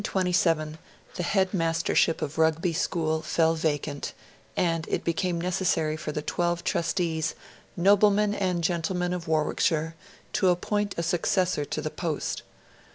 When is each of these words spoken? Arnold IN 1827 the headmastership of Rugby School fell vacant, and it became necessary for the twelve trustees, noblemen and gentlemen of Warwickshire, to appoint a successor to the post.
Arnold 0.01 0.15
IN 0.15 0.33
1827 0.33 0.79
the 1.13 1.23
headmastership 1.23 2.21
of 2.23 2.39
Rugby 2.39 2.73
School 2.73 3.21
fell 3.21 3.53
vacant, 3.53 4.13
and 4.57 4.87
it 4.87 5.03
became 5.03 5.39
necessary 5.39 5.95
for 5.95 6.11
the 6.11 6.23
twelve 6.23 6.63
trustees, 6.63 7.35
noblemen 7.77 8.33
and 8.33 8.63
gentlemen 8.63 9.13
of 9.13 9.27
Warwickshire, 9.27 9.93
to 10.33 10.49
appoint 10.49 10.95
a 10.97 11.03
successor 11.03 11.65
to 11.65 11.81
the 11.83 11.91
post. 11.91 12.41